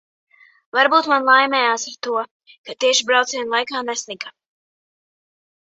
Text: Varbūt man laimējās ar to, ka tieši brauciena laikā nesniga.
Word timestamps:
Varbūt 0.77 1.09
man 1.11 1.27
laimējās 1.27 1.85
ar 1.91 1.99
to, 2.07 2.17
ka 2.69 2.77
tieši 2.85 3.09
brauciena 3.11 3.55
laikā 3.59 3.87
nesniga. 3.93 4.35